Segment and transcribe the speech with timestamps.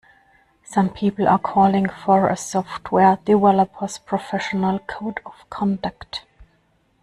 [0.63, 6.23] Some people are calling for a software developers' professional code of conduct.